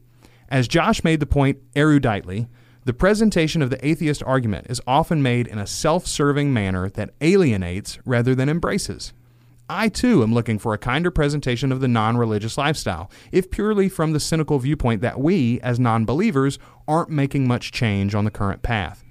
[0.48, 2.48] As Josh made the point eruditely,
[2.84, 7.14] the presentation of the atheist argument is often made in a self serving manner that
[7.20, 9.12] alienates rather than embraces.
[9.68, 13.88] I too am looking for a kinder presentation of the non religious lifestyle, if purely
[13.88, 18.30] from the cynical viewpoint that we, as non believers, aren't making much change on the
[18.30, 19.02] current path.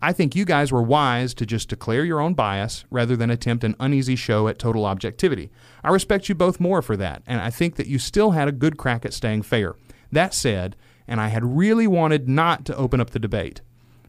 [0.00, 3.62] I think you guys were wise to just declare your own bias rather than attempt
[3.62, 5.50] an uneasy show at total objectivity.
[5.84, 8.52] I respect you both more for that, and I think that you still had a
[8.52, 9.74] good crack at staying fair.
[10.10, 13.60] That said, and I had really wanted not to open up the debate,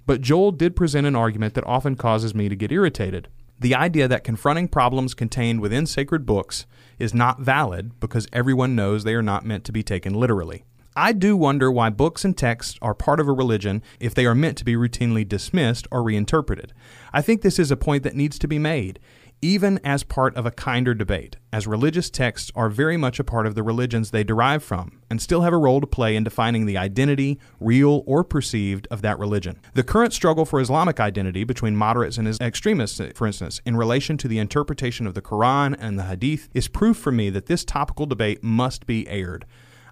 [0.05, 3.27] but Joel did present an argument that often causes me to get irritated.
[3.61, 6.65] The idea that confronting problems contained within sacred books
[6.97, 10.63] is not valid because everyone knows they are not meant to be taken literally.
[10.95, 14.33] I do wonder why books and texts are part of a religion if they are
[14.33, 16.73] meant to be routinely dismissed or reinterpreted.
[17.13, 18.99] I think this is a point that needs to be made,
[19.41, 23.47] even as part of a kinder debate, as religious texts are very much a part
[23.47, 26.65] of the religions they derive from and still have a role to play in defining
[26.65, 29.59] the identity, real or perceived, of that religion.
[29.73, 34.27] The current struggle for Islamic identity between moderates and extremists, for instance, in relation to
[34.27, 38.05] the interpretation of the Quran and the Hadith, is proof for me that this topical
[38.05, 39.45] debate must be aired.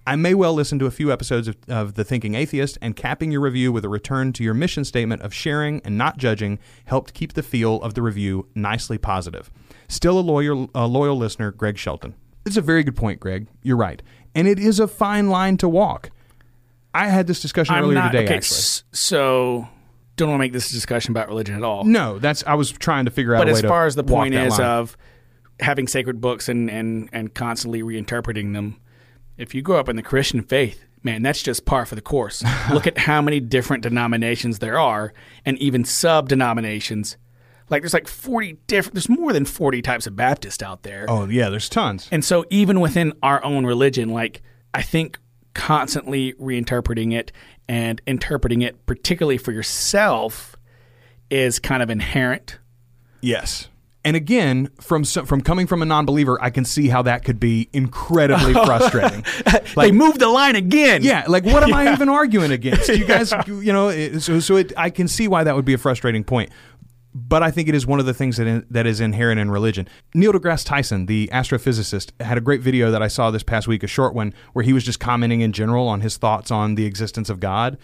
[0.09, 3.31] I may well listen to a few episodes of, of The Thinking Atheist, and capping
[3.31, 7.13] your review with a return to your mission statement of sharing and not judging helped
[7.13, 9.51] keep the feel of the review nicely positive.
[9.87, 12.15] Still a loyal, a loyal listener, Greg Shelton.
[12.43, 13.45] It's a very good point, Greg.
[13.61, 14.01] You're right.
[14.33, 16.09] And it is a fine line to walk.
[16.91, 18.57] I had this discussion I'm earlier not, today, okay, actually.
[18.57, 19.67] s- so
[20.15, 21.83] don't want to make this a discussion about religion at all.
[21.83, 23.45] No, that's I was trying to figure out.
[23.45, 24.67] but as far as the point is line.
[24.67, 24.97] of
[25.59, 28.79] having sacred books and, and, and constantly reinterpreting them,
[29.39, 32.43] if you grow up in the Christian faith, man, that's just par for the course.
[32.71, 35.13] Look at how many different denominations there are,
[35.45, 37.17] and even sub denominations.
[37.69, 38.95] Like there's like 40 different.
[38.95, 41.05] There's more than 40 types of Baptist out there.
[41.07, 42.07] oh yeah, there's tons.
[42.11, 44.41] And so even within our own religion, like
[44.73, 45.19] I think
[45.53, 47.31] constantly reinterpreting it
[47.67, 50.55] and interpreting it, particularly for yourself,
[51.29, 52.57] is kind of inherent.
[53.21, 53.69] Yes.
[54.05, 57.69] And again, from from coming from a non-believer, I can see how that could be
[57.73, 58.65] incredibly oh.
[58.65, 59.25] frustrating.
[59.75, 61.03] they moved the line again.
[61.03, 62.87] Yeah, like what am I even arguing against?
[62.87, 65.73] You guys, you know, it, so so it, I can see why that would be
[65.73, 66.49] a frustrating point.
[67.13, 69.51] But I think it is one of the things that in, that is inherent in
[69.51, 69.89] religion.
[70.13, 73.83] Neil deGrasse Tyson, the astrophysicist, had a great video that I saw this past week,
[73.83, 76.85] a short one, where he was just commenting in general on his thoughts on the
[76.85, 77.77] existence of God,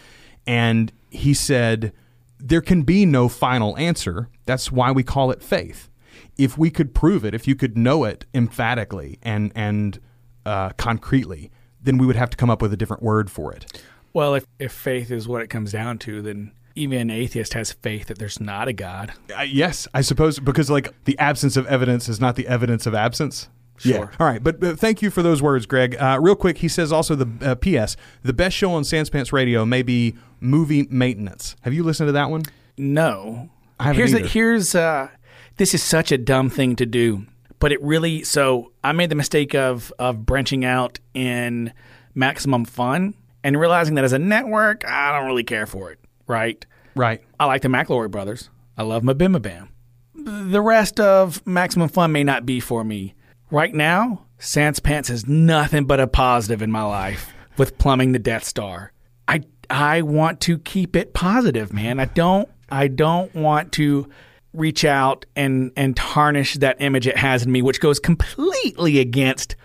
[0.47, 1.91] and he said
[2.39, 4.29] there can be no final answer.
[4.45, 5.89] That's why we call it faith.
[6.37, 9.99] If we could prove it, if you could know it emphatically and and
[10.45, 13.81] uh, concretely, then we would have to come up with a different word for it.
[14.13, 17.71] Well, if if faith is what it comes down to, then even an atheist has
[17.71, 19.13] faith that there's not a God.
[19.37, 22.93] Uh, yes, I suppose because like the absence of evidence is not the evidence of
[22.93, 23.49] absence.
[23.77, 24.11] Sure.
[24.19, 25.97] All right, but, but thank you for those words, Greg.
[25.99, 27.97] Uh, real quick, he says also the uh, P.S.
[28.23, 31.57] The best show on Sanspants Radio may be movie maintenance.
[31.61, 32.43] Have you listened to that one?
[32.77, 33.49] No.
[33.77, 34.27] I haven't here's either.
[34.27, 35.09] here's uh,
[35.57, 37.25] this is such a dumb thing to do,
[37.59, 38.23] but it really.
[38.23, 41.73] So I made the mistake of of branching out in
[42.13, 43.13] maximum fun
[43.43, 45.99] and realizing that as a network, I don't really care for it.
[46.27, 46.65] Right?
[46.95, 47.21] Right.
[47.39, 48.49] I like the McElroy brothers.
[48.77, 49.69] I love MBMBaM.
[50.15, 53.13] The rest of Maximum Fun may not be for me.
[53.51, 58.19] Right now, Sans Pants is nothing but a positive in my life with plumbing the
[58.19, 58.91] Death Star.
[59.27, 61.99] I I want to keep it positive, man.
[61.99, 64.09] I don't I don't want to
[64.57, 69.55] reach out and and tarnish that image it has in me, which goes completely against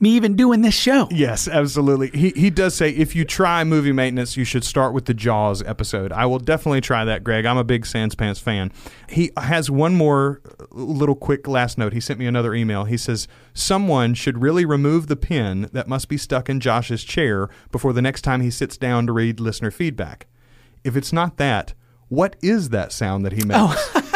[0.00, 1.08] me even doing this show.
[1.10, 2.08] Yes, absolutely.
[2.08, 5.62] He he does say if you try movie maintenance, you should start with the Jaws
[5.62, 6.10] episode.
[6.12, 7.44] I will definitely try that, Greg.
[7.44, 8.72] I'm a big Sans Pants fan.
[9.08, 11.92] He has one more uh, little quick last note.
[11.92, 12.84] He sent me another email.
[12.84, 17.48] He says someone should really remove the pin that must be stuck in Josh's chair
[17.70, 20.26] before the next time he sits down to read listener feedback.
[20.82, 21.74] If it's not that,
[22.08, 23.60] what is that sound that he makes?
[23.60, 24.06] Oh.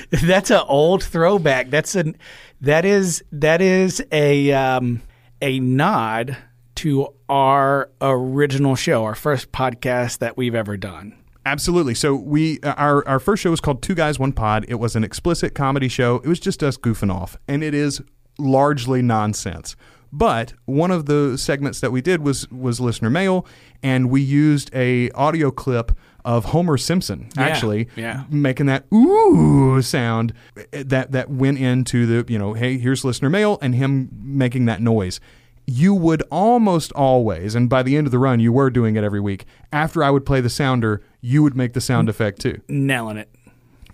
[0.10, 1.70] That's an old throwback.
[1.70, 2.16] That's an
[2.60, 5.02] that is that is a um,
[5.40, 6.36] a nod
[6.76, 11.16] to our original show, our first podcast that we've ever done.
[11.44, 11.94] Absolutely.
[11.94, 14.64] So we our our first show was called Two Guys One Pod.
[14.68, 16.16] It was an explicit comedy show.
[16.16, 18.00] It was just us goofing off, and it is
[18.38, 19.76] largely nonsense.
[20.12, 23.46] But one of the segments that we did was was listener mail,
[23.82, 25.92] and we used a audio clip
[26.24, 28.24] of Homer Simpson actually yeah.
[28.30, 30.32] making that ooh sound
[30.70, 34.80] that that went into the you know hey here's listener mail and him making that
[34.80, 35.20] noise
[35.66, 39.04] you would almost always and by the end of the run you were doing it
[39.04, 42.60] every week after i would play the sounder you would make the sound effect too
[42.68, 43.28] Nailing it.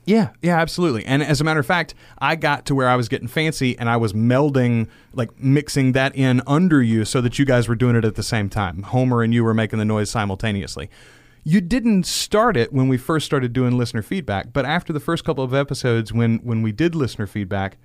[0.06, 1.04] yeah, yeah, absolutely.
[1.04, 3.90] And as a matter of fact, I got to where I was getting fancy and
[3.90, 7.94] I was melding, like mixing that in under you so that you guys were doing
[7.94, 8.84] it at the same time.
[8.84, 10.88] Homer and you were making the noise simultaneously.
[11.48, 15.24] You didn't start it when we first started doing listener feedback, but after the first
[15.24, 17.78] couple of episodes, when when we did listener feedback,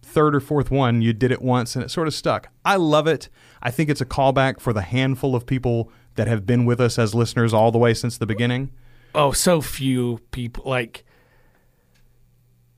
[0.00, 2.48] third or fourth one, you did it once and it sort of stuck.
[2.64, 3.28] I love it.
[3.62, 6.98] I think it's a callback for the handful of people that have been with us
[6.98, 8.70] as listeners all the way since the beginning.
[9.14, 11.04] Oh, so few people like.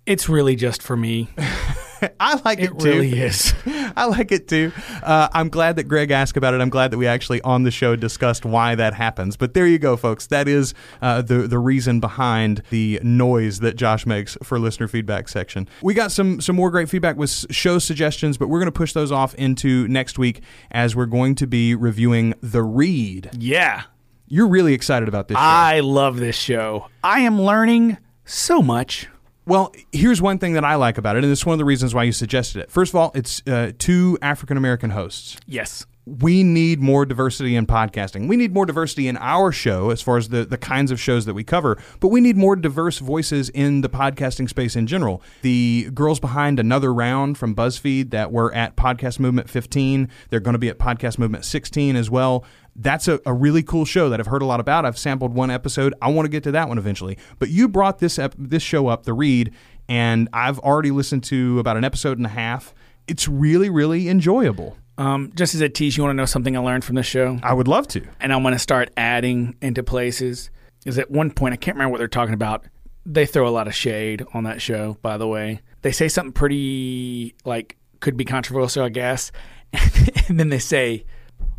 [0.04, 1.28] It's really just for me.
[2.20, 2.88] I like it, It too.
[2.88, 3.54] really is.
[3.66, 4.72] I like it too.
[5.02, 6.60] Uh, I'm glad that Greg asked about it.
[6.60, 9.36] I'm glad that we actually on the show discussed why that happens.
[9.36, 10.26] But there you go, folks.
[10.28, 15.28] That is uh, the the reason behind the noise that Josh makes for listener feedback
[15.28, 15.68] section.
[15.82, 18.92] We got some some more great feedback with show suggestions, but we're going to push
[18.92, 23.30] those off into next week as we're going to be reviewing The Read.
[23.38, 23.82] Yeah.
[24.26, 25.42] You're really excited about this show.
[25.42, 26.88] I love this show.
[27.04, 29.06] I am learning so much.
[29.46, 31.94] Well, here's one thing that I like about it, and it's one of the reasons
[31.94, 32.70] why you suggested it.
[32.70, 35.36] First of all, it's uh, two African American hosts.
[35.46, 35.84] Yes.
[36.06, 38.28] we need more diversity in podcasting.
[38.28, 41.24] We need more diversity in our show as far as the, the kinds of shows
[41.24, 45.22] that we cover, but we need more diverse voices in the podcasting space in general.
[45.40, 50.52] The girls behind another round from BuzzFeed that were at Podcast Movement 15, they're going
[50.52, 52.44] to be at Podcast Movement 16 as well.
[52.76, 54.84] That's a, a really cool show that I've heard a lot about.
[54.84, 55.94] I've sampled one episode.
[56.02, 57.18] I want to get to that one eventually.
[57.38, 59.52] But you brought this ep- this show up, The Read,
[59.88, 62.74] and I've already listened to about an episode and a half.
[63.06, 64.76] It's really, really enjoyable.
[64.96, 67.38] Um, just as a tease, you want to know something I learned from this show?
[67.42, 68.06] I would love to.
[68.20, 70.50] and I'm going to start adding into places.
[70.86, 72.64] Is at one point I can't remember what they're talking about.
[73.06, 74.98] They throw a lot of shade on that show.
[75.02, 79.32] By the way, they say something pretty like could be controversial, I guess,
[80.28, 81.04] and then they say,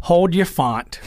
[0.05, 0.99] "Hold your font."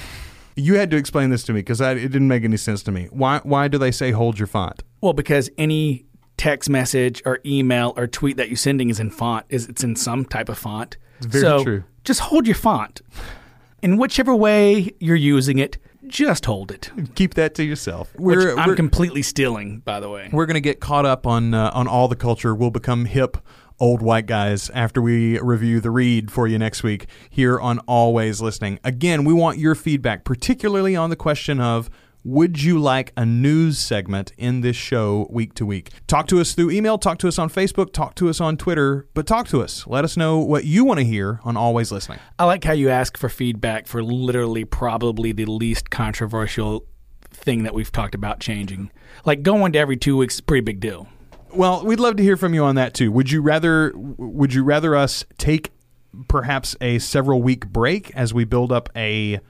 [0.56, 3.08] You had to explain this to me because it didn't make any sense to me.
[3.10, 3.40] Why?
[3.42, 4.82] Why do they say hold your font?
[5.00, 6.04] Well, because any
[6.36, 9.46] text message or email or tweet that you're sending is in font.
[9.48, 10.96] Is it's in some type of font.
[11.18, 11.84] It's very so true.
[12.04, 13.02] Just hold your font.
[13.82, 16.90] In whichever way you're using it, just hold it.
[17.14, 18.12] Keep that to yourself.
[18.16, 20.28] Which We're I'm we're, completely stealing, by the way.
[20.32, 22.54] we're gonna get caught up on uh, on all the culture.
[22.54, 23.36] We'll become hip
[23.80, 28.40] old white guys after we review the read for you next week here on Always
[28.40, 28.78] Listening.
[28.84, 31.90] Again, we want your feedback, particularly on the question of.
[32.24, 35.90] Would you like a news segment in this show week to week?
[36.08, 39.06] Talk to us through email, talk to us on Facebook, talk to us on Twitter,
[39.14, 39.86] but talk to us.
[39.86, 42.18] Let us know what you want to hear on Always Listening.
[42.38, 46.84] I like how you ask for feedback for literally probably the least controversial
[47.30, 48.90] thing that we've talked about changing.
[49.24, 51.08] Like going to every two weeks is a pretty big deal.
[51.52, 53.10] Well, we'd love to hear from you on that too.
[53.12, 55.72] Would you rather would you rather us take
[56.28, 59.40] perhaps a several week break as we build up a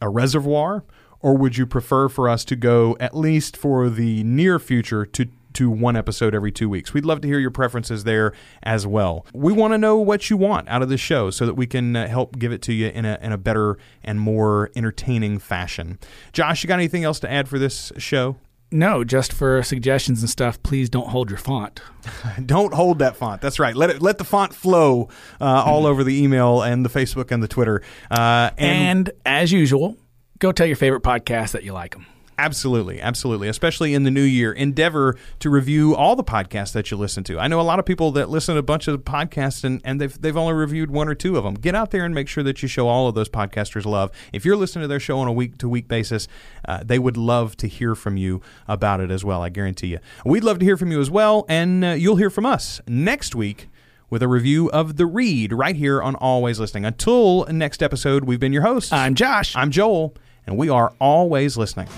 [0.00, 0.84] a reservoir
[1.20, 5.26] or would you prefer for us to go at least for the near future to
[5.52, 6.94] to one episode every 2 weeks.
[6.94, 8.32] We'd love to hear your preferences there
[8.62, 9.26] as well.
[9.34, 11.96] We want to know what you want out of the show so that we can
[11.96, 15.98] uh, help give it to you in a in a better and more entertaining fashion.
[16.32, 18.36] Josh, you got anything else to add for this show?
[18.70, 21.80] No, just for suggestions and stuff, please don't hold your font.
[22.46, 23.42] Don't hold that font.
[23.42, 23.76] That's right.
[23.76, 25.10] Let it let the font flow
[25.40, 27.82] uh, all over the email and the Facebook and the Twitter.
[28.10, 29.98] Uh, and, And as usual,
[30.38, 32.06] go tell your favorite podcast that you like them.
[32.40, 33.48] Absolutely, absolutely.
[33.48, 37.38] Especially in the new year, endeavor to review all the podcasts that you listen to.
[37.38, 40.00] I know a lot of people that listen to a bunch of podcasts and, and
[40.00, 41.52] they've they've only reviewed one or two of them.
[41.52, 44.10] Get out there and make sure that you show all of those podcasters love.
[44.32, 46.28] If you're listening to their show on a week to week basis,
[46.66, 49.42] uh, they would love to hear from you about it as well.
[49.42, 49.98] I guarantee you.
[50.24, 53.34] We'd love to hear from you as well, and uh, you'll hear from us next
[53.34, 53.68] week
[54.08, 56.86] with a review of The Read right here on Always Listening.
[56.86, 58.92] Until next episode, we've been your hosts.
[58.92, 59.54] I'm Josh.
[59.54, 60.14] I'm Joel,
[60.46, 61.88] and we are always listening.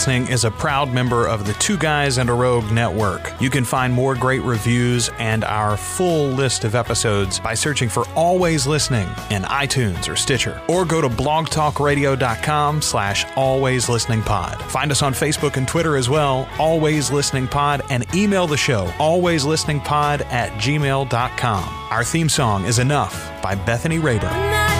[0.00, 3.38] Listening is a proud member of the Two Guys and a Rogue network.
[3.38, 8.08] You can find more great reviews and our full list of episodes by searching for
[8.16, 14.62] Always Listening in iTunes or Stitcher, or go to blogtalkradio.com slash Always Listening Pod.
[14.70, 18.86] Find us on Facebook and Twitter as well, Always Listening Pod, and email the show,
[18.96, 21.68] alwayslisteningpod at gmail.com.
[21.90, 24.79] Our theme song is Enough by Bethany Rayburn.